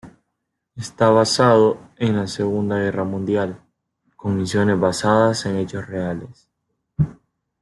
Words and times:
Está 0.75 1.11
basado 1.11 1.77
en 1.97 2.15
la 2.15 2.25
segunda 2.25 2.79
guerra 2.79 3.03
mundial, 3.03 3.61
con 4.15 4.35
misiones 4.35 4.79
basadas 4.79 5.45
en 5.45 5.57
hechos 5.57 5.85
reales. 5.85 6.49